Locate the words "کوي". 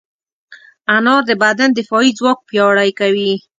2.99-3.31